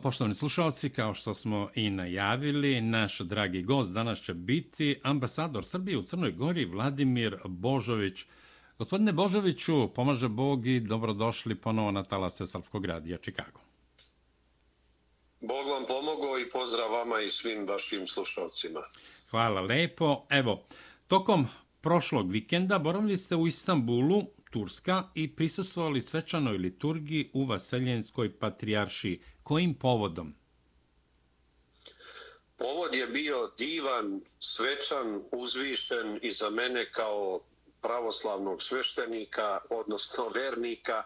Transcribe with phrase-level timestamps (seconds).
[0.00, 5.98] Poštovani slušalci, kao što smo i najavili, naš dragi gost danas će biti ambasador Srbije
[5.98, 8.24] u Crnoj Gori, Vladimir Božović.
[8.78, 13.60] Gospodine Božoviću, pomaže Bog i dobrodošli ponovo na talase Srpskog radija Čikago.
[15.40, 18.80] Bog vam pomogao i pozdrav vama i svim vašim slušalcima.
[19.30, 20.24] Hvala lepo.
[20.30, 20.62] Evo,
[21.08, 21.46] tokom
[21.80, 24.22] prošlog vikenda boravili ste u Istanbulu,
[24.52, 29.22] Turska, i prisustvovali svečanoj liturgiji u Vaseljenskoj patrijaršiji.
[29.42, 30.34] Kojim povodom?
[32.56, 37.40] Povod je bio divan, svečan, uzvišen i za mene kao
[37.80, 41.02] pravoslavnog sveštenika, odnosno vernika,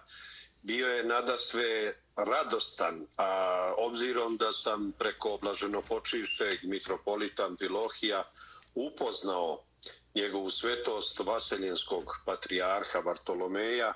[0.63, 3.31] bio je nadasve radostan, a
[3.79, 8.25] obzirom da sam preko oblaženo počivšeg mitropolita Ampilohija
[8.75, 9.66] upoznao
[10.17, 13.93] njegovu svetost Vaseljenskog patrijarha Bartolomeja,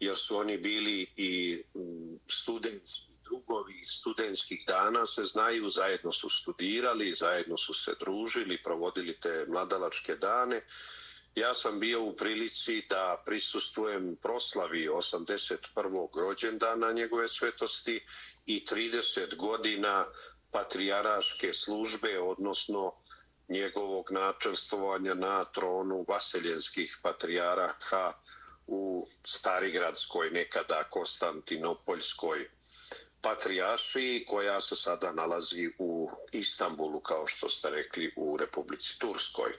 [0.00, 7.14] jer su oni bili i mm, studentski drugovi studentskih dana se znaju, zajedno su studirali,
[7.14, 10.60] zajedno su se družili, provodili te mladalačke dane.
[11.34, 16.20] Ja sam bio u prilici da prisustujem proslavi 81.
[16.20, 18.00] rođendana njegove svetosti
[18.46, 20.06] i 30 godina
[20.50, 22.92] patrijaraške službe, odnosno
[23.48, 28.12] njegovog načelstvovanja na tronu vaseljenskih patrijaraha
[28.66, 32.48] u Starigradskoj, nekada Konstantinopoljskoj
[33.20, 39.52] patrijaši koja se sada nalazi u Istanbulu, kao što ste rekli, u Republici Turskoj.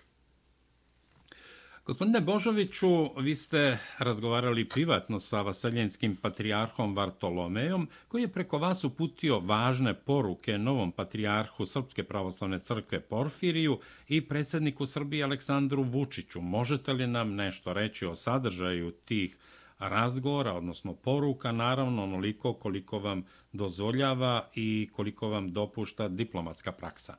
[1.85, 9.39] Gospodine Božoviću, vi ste razgovarali privatno sa vaseljenskim patrijarhom Vartolomejom, koji je preko vas uputio
[9.39, 16.41] važne poruke novom patrijarhu Srpske pravoslavne crkve Porfiriju i predsjedniku Srbije Aleksandru Vučiću.
[16.41, 19.37] Možete li nam nešto reći o sadržaju tih
[19.79, 27.15] razgovora, odnosno poruka, naravno onoliko koliko vam dozvoljava i koliko vam dopušta diplomatska praksa?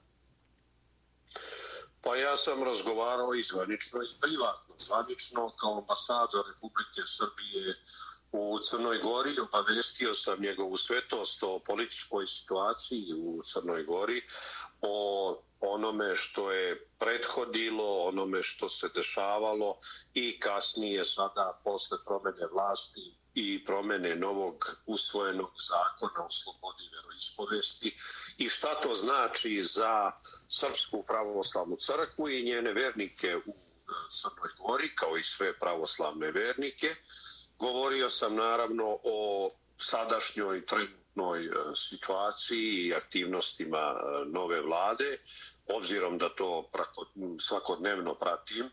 [2.02, 4.74] Pa ja sam razgovarao i zvanično i privatno.
[4.78, 7.74] Zvanično kao ambasador Republike Srbije
[8.32, 14.22] u Crnoj Gori obavestio sam njegovu svetost o političkoj situaciji u Crnoj Gori,
[14.80, 19.78] o onome što je prethodilo, onome što se dešavalo
[20.14, 27.96] i kasnije sada posle promene vlasti i promene novog usvojenog zakona o slobodi veroispovesti
[28.38, 30.12] i šta to znači za
[30.52, 36.94] Srpsku pravoslavnu crkvu i njene vernike u e, Crnoj Gori, kao i sve pravoslavne vernike.
[37.58, 45.18] Govorio sam naravno o sadašnjoj trenutnoj e, situaciji i aktivnostima e, nove vlade,
[45.76, 46.70] obzirom da to
[47.40, 48.70] svakodnevno pratim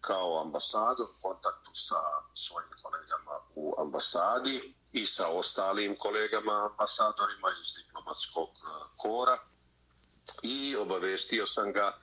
[0.00, 2.00] kao ambasador u kontaktu sa
[2.34, 8.48] svojim kolegama u ambasadi i sa ostalim kolegama ambasadorima iz diplomatskog
[8.96, 9.38] kora
[10.42, 11.98] i obavestio sam ga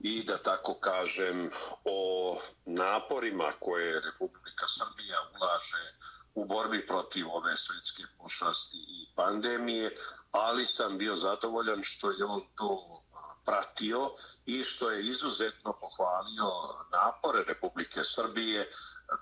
[0.00, 1.50] i da tako kažem
[1.84, 5.94] o naporima koje Republika Srbija ulaže
[6.34, 9.96] u borbi protiv ove svetske pošasti i pandemije,
[10.30, 13.00] ali sam bio zadovoljan što je on to
[13.44, 14.10] pratio
[14.46, 16.50] i što je izuzetno pohvalio
[16.92, 18.70] napore Republike Srbije,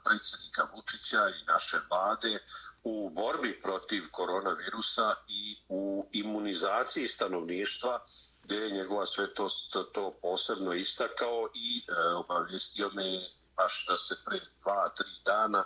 [0.05, 2.39] predsjednika Vučića i naše vlade
[2.85, 8.01] u borbi protiv koronavirusa i u imunizaciji stanovništva
[8.43, 13.21] gdje je njegova svetost to posebno istakao i e, obavestio me
[13.57, 15.65] baš da se pre dva, tri dana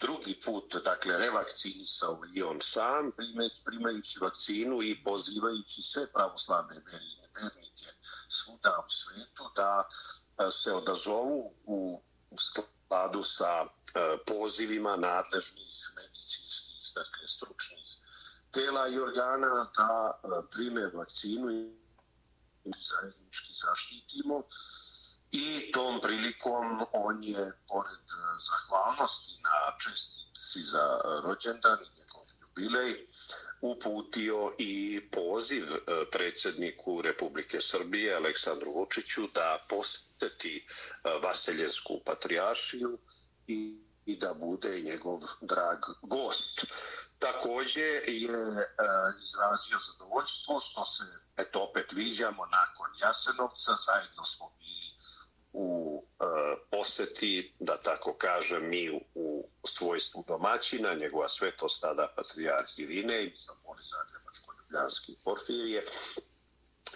[0.00, 3.12] drugi put, dakle, revakcinisao i on sam,
[3.64, 6.82] primajući vakcinu i pozivajući sve pravoslavne
[7.34, 7.86] vjernike
[8.28, 12.02] svuda u svijetu da e, se odazovu u
[12.38, 13.68] skladu sa e,
[14.26, 17.88] pozivima nadležnih medicinskih, dakle, stručnih
[18.50, 24.42] tela i organa da e, prime vakcinu i zajednički zaštitimo.
[25.32, 28.06] I tom prilikom on je pored
[28.48, 32.19] zahvalnosti na čestici za rođendan i njegov
[32.56, 33.06] jubilej
[33.60, 35.78] uputio i poziv e,
[36.12, 40.64] predsjedniku Republike Srbije Aleksandru Vučiću da posjeti e,
[41.22, 42.98] Vaseljensku patrijaršiju
[43.46, 46.66] i, i da bude njegov drag gost.
[47.18, 48.66] Takođe je e,
[49.22, 51.04] izrazio zadovoljstvo što se
[51.36, 54.79] eto opet viđamo nakon Jasenovca, zajedno smo bili
[55.52, 56.24] u e,
[56.70, 63.32] poseti, da tako kažem, mi u, u svojstvu domaćina, njegova svetost tada patrijarh Irine i
[63.80, 65.82] Zagrebačko-Ljubljanski Porfirije.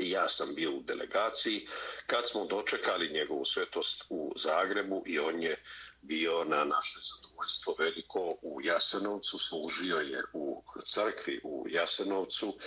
[0.00, 1.66] I ja sam bio u delegaciji
[2.06, 5.62] kad smo dočekali njegovu svetost u Zagrebu i on je
[6.02, 12.58] bio na naše zadovoljstvo veliko u Jasenovcu, služio je u crkvi u Jasenovcu,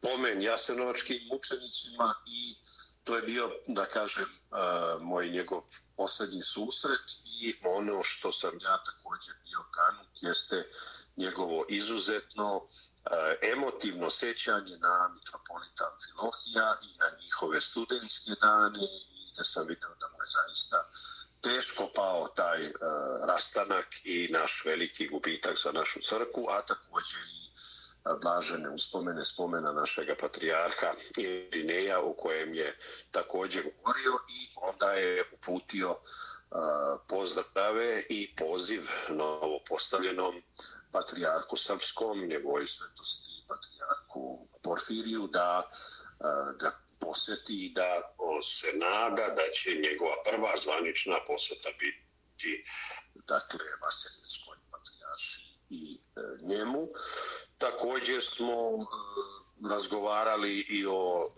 [0.00, 2.54] pomen jasenovačkim mučenicima i
[3.04, 4.26] to je bio, da kažem,
[5.00, 5.62] moj njegov
[5.96, 7.06] posljednji susret
[7.42, 10.68] i ono što sam ja također bio kanut jeste
[11.16, 12.68] njegovo izuzetno
[13.42, 20.08] emotivno sećanje na mitropolita Filohija i na njihove studentske dane i da sam vidio da
[20.08, 20.90] mu je zaista
[21.42, 22.74] teško pao taj uh,
[23.26, 27.51] rastanak i naš veliki gubitak za našu crku, a također i
[28.22, 32.78] blažene uspomene spomena našeg patrijarha Irineja u kojem je
[33.10, 35.98] također govorio i onda je uputio uh,
[37.08, 40.42] pozdrave i poziv novo postavljenom
[40.92, 46.70] patrijarku srpskom, njegovoj svetosti patrijarku Porfiriju da uh, ga
[47.00, 52.64] posjeti i da se nada da će njegova prva zvanična posjeta biti
[53.28, 56.86] dakle Vaseljenskoj patrijarši i e, njemu.
[57.58, 58.84] Također smo e,
[59.70, 61.32] razgovarali i o e,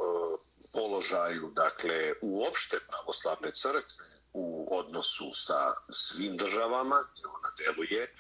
[0.73, 8.15] položaju dakle uopšte pravoslavne crkve u odnosu sa svim državama gdje ona deluje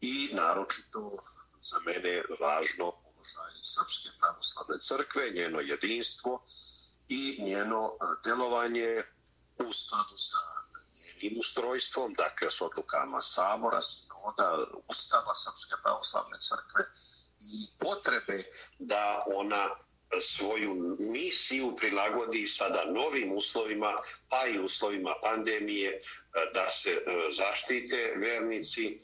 [0.00, 1.16] i naročito
[1.60, 6.42] za mene važno položaj Srpske pravoslavne crkve, njeno jedinstvo
[7.08, 7.92] i njeno
[8.24, 9.02] delovanje
[9.58, 10.57] u skladu sa
[11.18, 16.84] tim ustrojstvom, dakle s odlukama Sabora, sinoda, Ustava Srpske pravoslavne crkve
[17.40, 18.42] i potrebe
[18.78, 19.68] da ona
[20.20, 23.92] svoju misiju prilagodi sada novim uslovima,
[24.28, 26.00] pa i uslovima pandemije, e,
[26.54, 27.00] da se e,
[27.30, 28.98] zaštite vernici,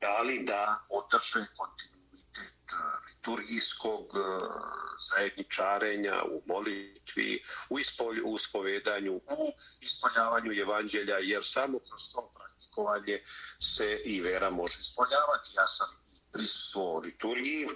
[0.00, 1.91] ali da održe kontinuitet
[3.22, 4.20] liturgijskog e,
[5.10, 13.22] zajedničarenja u molitvi, u, ispolj, u spovedanju, u ispoljavanju evanđelja, jer samo kroz to praktikovanje
[13.60, 15.50] se i vera može ispoljavati.
[15.56, 15.88] Ja sam
[16.32, 17.68] prisutuo liturgiji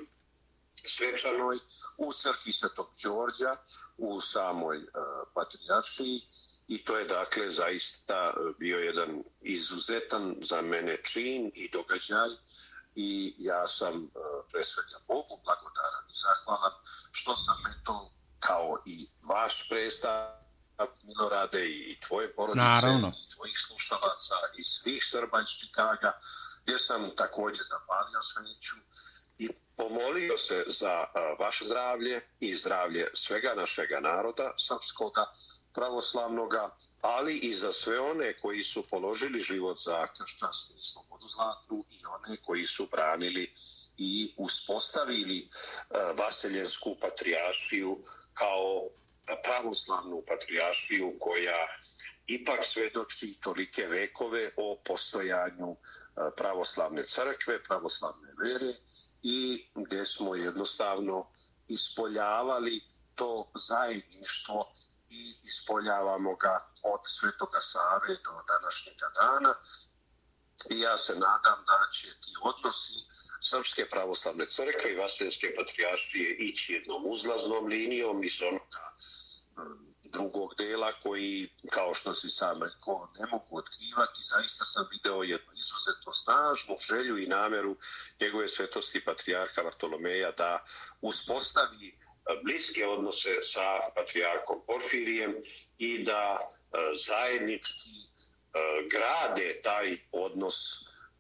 [0.89, 1.59] svečanoj
[1.97, 3.57] u crkvi Svetog Đorđa,
[3.97, 4.85] u samoj uh,
[5.35, 6.21] patrijaršiji
[6.69, 12.29] i to je dakle zaista bio jedan izuzetan za mene čin i događaj
[12.97, 14.11] i ja sam uh,
[14.51, 16.73] pre svega Bogu blagodaran i zahvalan
[17.13, 20.47] što sam eto kao i vaš predstav
[21.05, 23.09] Milorade i tvoje porodice Naravno.
[23.09, 26.19] i tvojih slušalaca i svih Srba iz Čikaga
[26.65, 28.77] gdje sam također zapalio sveću
[29.39, 35.27] i pomolio se za uh, vaše zdravlje i zdravlje svega našega naroda srpskoga
[35.77, 36.71] pravoslavnoga,
[37.01, 41.99] ali i za sve one koji su položili život za kršćanstvo i slobodu zlatnu i
[42.17, 43.53] one koji su branili
[43.99, 45.47] i uspostavili e,
[46.19, 47.99] Vaseljensku patrijašiju
[48.35, 48.89] kao
[49.45, 51.67] pravoslavnu patrijašiju koja
[52.27, 55.77] ipak svedoči tolike vekove o postojanju e,
[56.37, 58.73] pravoslavne crkve, pravoslavne vere
[59.23, 61.31] i gdje smo jednostavno
[61.69, 62.81] ispoljavali
[63.15, 64.73] to zajedništvo
[65.67, 69.55] ispoljavamo ga od Svetoga Save do današnjega dana.
[70.71, 72.99] I ja se nadam da će ti odnosi
[73.41, 78.87] Srpske pravoslavne crkve i Vasiljanske patrijaršije ići jednom uzlaznom linijom iz onoga
[79.59, 84.21] mm, drugog dela koji, kao što si sam rekao, ne mogu otkrivati.
[84.25, 87.77] Zaista sam video jednu izuzetno snažnu želju i nameru
[88.21, 90.65] njegove svetosti patrijarha Vartolomeja da
[91.01, 92.06] uspostavi
[92.43, 95.35] bliske odnose sa patrijarkom Porfirijem
[95.79, 98.09] i da e, zajednički e,
[98.91, 100.57] grade taj odnos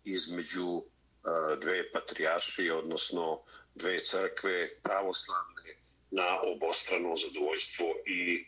[0.04, 3.42] između e, dve patrijaršije, odnosno
[3.74, 5.76] dve crkve pravoslavne
[6.10, 8.46] na obostrano zadovoljstvo i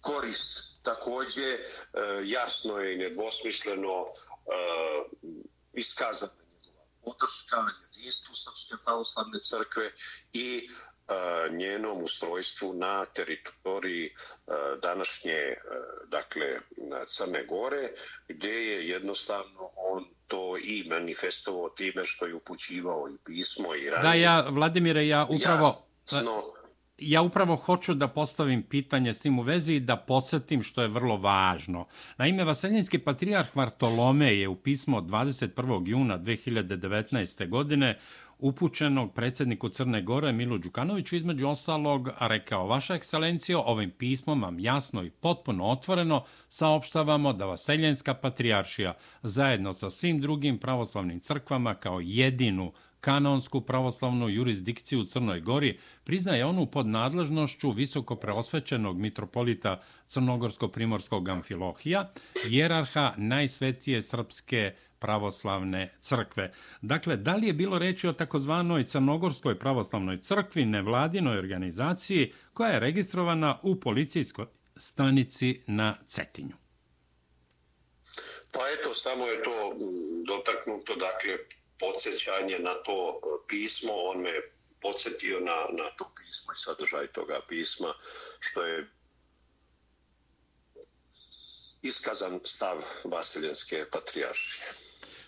[0.00, 0.64] korist.
[0.82, 1.58] Takođe,
[2.24, 4.06] jasno je i nedvosmisleno
[5.72, 6.32] iskazana
[6.64, 7.56] njegova podrška
[7.94, 9.92] jedinstvu Srpske pravoslavne crkve
[10.32, 10.70] i
[11.50, 14.10] njenom ustrojstvu na teritoriji
[14.82, 15.54] današnje
[16.08, 16.44] dakle
[17.06, 17.88] Crne Gore
[18.28, 24.02] gdje je jednostavno on to i manifestovao time što je upućivao i pismo i ranije.
[24.02, 25.88] Da, ja, Vladimire, ja upravo...
[26.12, 26.42] Jasno,
[26.98, 30.88] ja upravo hoću da postavim pitanje s tim u vezi i da podsjetim što je
[30.88, 31.86] vrlo važno.
[32.16, 35.88] Naime, Vaseljinski patrijarh Vartolome je u pismo 21.
[35.88, 37.48] juna 2019.
[37.48, 37.98] godine
[38.38, 45.02] upućenog predsjedniku Crne Gore Milu Đukanoviću između ostalog rekao Vaša ekscelencijo, ovim pismom vam jasno
[45.02, 52.72] i potpuno otvoreno saopštavamo da Vaseljenska patrijaršija zajedno sa svim drugim pravoslavnim crkvama kao jedinu
[53.00, 62.12] kanonsku pravoslavnu jurisdikciju u Crnoj Gori priznaje onu pod nadležnošću visoko preosvećenog mitropolita Crnogorsko-Primorskog Amfilohija,
[62.50, 66.52] jerarha najsvetije srpske pravoslavne crkve.
[66.82, 72.80] Dakle, da li je bilo reći o takozvanoj Crnogorskoj pravoslavnoj crkvi, nevladinoj organizaciji, koja je
[72.80, 76.56] registrovana u policijskoj stanici na Cetinju?
[78.52, 79.74] Pa eto, samo je to
[80.26, 84.32] dotaknuto, dakle, podsjećanje na to e, pismo, on me
[84.82, 87.94] podsjetio na, na to pismo i sadržaj toga pisma,
[88.40, 88.90] što je
[91.82, 94.66] iskazan stav Vasiljenske patrijaršije.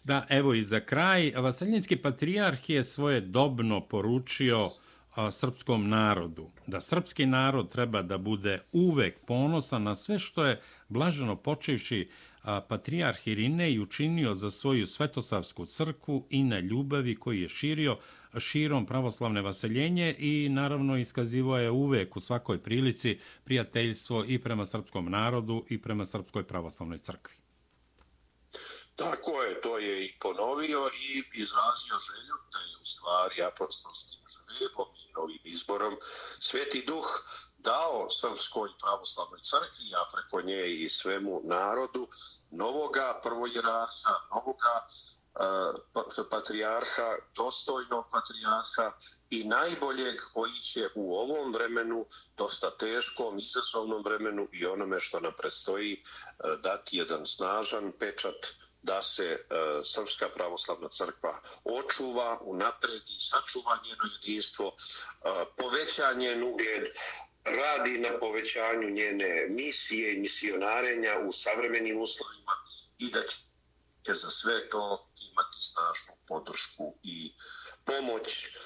[0.05, 4.71] Da, evo i za kraj, Vasiljenski patrijarh je svoje dobno poručio
[5.15, 10.63] a, srpskom narodu, da srpski narod treba da bude uvek ponosan na sve što je
[10.89, 12.11] blaženo počevši
[12.69, 17.99] patrijarh Irinej učinio za svoju svetosavsku crkvu i na ljubavi koji je širio
[18.39, 25.11] širom pravoslavne vaseljenje i naravno iskazivo je uvek u svakoj prilici prijateljstvo i prema srpskom
[25.11, 27.35] narodu i prema srpskoj pravoslavnoj crkvi.
[28.97, 34.89] Tako je, to je i ponovio i izrazio želju da je u stvari apostolskim žrebom
[35.05, 35.97] i novim izborom
[36.41, 37.09] Sveti Duh
[37.63, 42.09] dao Srpskoj pravoslavnoj crkvi, a preko nje i svemu narodu,
[42.51, 48.93] novoga prvojerarha, novoga uh, patrijarha, dostojnog patrijarha
[49.31, 55.33] i najboljeg koji će u ovom vremenu, dosta teškom, izazovnom vremenu i onome što nam
[55.37, 58.47] predstoji, uh, dati jedan snažan pečat
[58.83, 64.75] da se uh, Srpska pravoslavna crkva očuva, unapredi, sačuva njeno jedinstvo, uh,
[65.57, 66.85] poveća njen ugled,
[67.45, 72.53] radi na povećanju njene misije i misionarenja u savremenim uslovima
[72.99, 73.21] i da
[74.03, 77.33] će za sve to imati snažnu podršku i
[77.85, 78.57] pomoć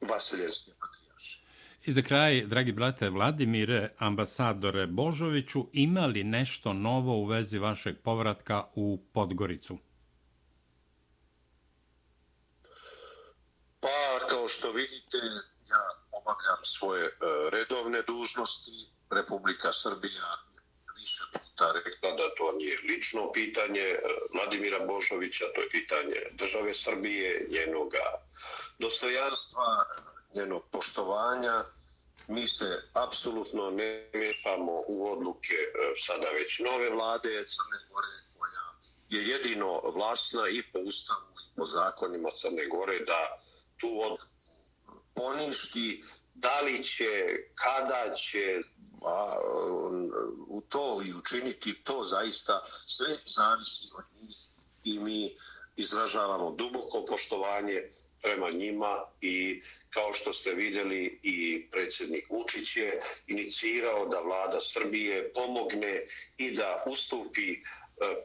[0.00, 1.40] Vasiljenske patrijaše.
[1.84, 7.96] I za kraj, dragi brate Vladimire, ambasadore Božoviću, ima li nešto novo u vezi vašeg
[8.02, 9.78] povratka u Podgoricu?
[13.80, 15.16] Pa, kao što vidite,
[15.68, 17.10] ja obavljam svoje e,
[17.50, 18.70] redovne dužnosti.
[19.10, 20.28] Republika Srbija
[20.96, 24.00] više puta rekla da to nije lično pitanje e,
[24.34, 28.06] Vladimira Božovića, to je pitanje države Srbije, njenoga
[28.78, 29.86] dostojanstva,
[30.34, 31.64] njenog poštovanja.
[32.28, 38.66] Mi se apsolutno ne mešamo u odluke e, sada već nove vlade Crne Gore, koja
[39.08, 43.38] je jedino vlasna i po ustavu i po zakonima Crne Gore da
[43.80, 44.33] tu odluku
[45.14, 46.02] poništi,
[46.34, 48.60] da li će, kada će
[49.02, 49.40] a,
[50.48, 54.36] u to i učiniti, to zaista sve zavisi od njih
[54.84, 55.36] i mi
[55.76, 57.90] izražavamo duboko poštovanje
[58.22, 65.32] prema njima i kao što ste vidjeli i predsjednik Vučić je inicirao da vlada Srbije
[65.32, 66.06] pomogne
[66.36, 67.58] i da ustupi e,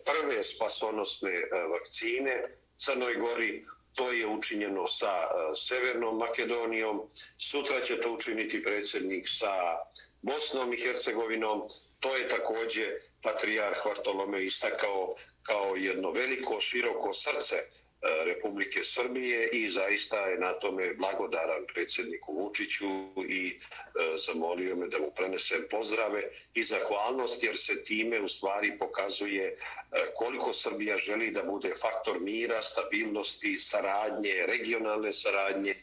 [0.05, 3.63] prve spasonosne e, vakcine Crnoj Gori.
[3.99, 7.01] To je učinjeno sa e, Severnom Makedonijom.
[7.37, 9.51] Sutra će to učiniti predsjednik sa
[10.21, 11.61] Bosnom i Hercegovinom.
[11.99, 15.13] To je također patrijarh Vartolome istakao
[15.43, 17.55] kao jedno veliko, široko srce
[18.01, 22.87] Eh, Republike Srbije i zaista je na tome blagodaran predsjedniku Vučiću
[23.29, 26.21] i eh, zamolio me da mu prenesem pozdrave
[26.53, 29.55] i zahvalnost jer se time u stvari pokazuje eh,
[30.15, 35.73] koliko Srbija želi da bude faktor mira, stabilnosti, saradnje, regionalne saradnje,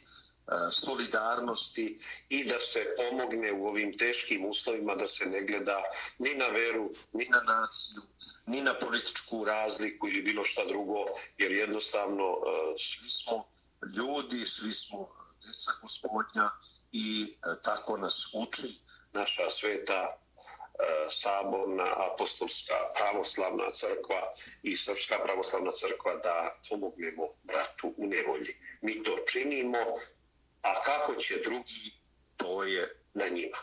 [0.71, 1.99] solidarnosti
[2.29, 5.83] i da se pomogne u ovim teškim uslovima da se ne gleda
[6.19, 8.03] ni na veru, ni na naciju,
[8.47, 11.05] ni na političku razliku ili bilo šta drugo,
[11.39, 12.37] jer jednostavno
[12.79, 13.45] svi smo
[13.97, 15.09] ljudi, svi smo
[15.47, 16.49] deca gospodnja
[16.93, 18.69] i tako nas uči
[19.13, 20.19] naša sveta
[21.11, 28.57] saborna apostolska pravoslavna crkva i srpska pravoslavna crkva da pomognemo bratu u nevolji.
[28.81, 29.79] Mi to činimo
[30.67, 31.93] a kako će drugi,
[32.37, 33.59] to je na njima.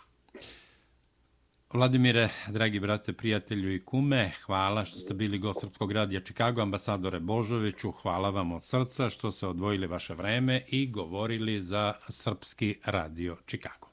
[1.74, 7.20] Vladimire, dragi brate, prijatelju i kume, hvala što ste bili gost Srpskog radija Čikago, ambasadore
[7.20, 13.38] Božoviću, hvala vam od srca što ste odvojili vaše vreme i govorili za Srpski radio
[13.46, 13.88] Čikago.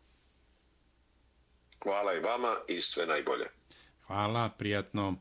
[1.83, 3.45] Hvala i vama i sve najbolje.
[4.07, 5.15] Hvala, prijatno.